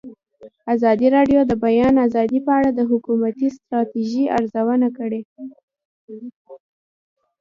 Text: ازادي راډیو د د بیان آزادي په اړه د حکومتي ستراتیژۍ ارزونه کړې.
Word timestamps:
ازادي 0.73 1.07
راډیو 1.15 1.39
د 1.45 1.47
د 1.51 1.53
بیان 1.65 1.93
آزادي 2.05 2.39
په 2.45 2.51
اړه 2.57 2.69
د 2.73 2.79
حکومتي 2.91 3.47
ستراتیژۍ 3.57 4.25
ارزونه 4.37 4.87
کړې. 4.97 5.21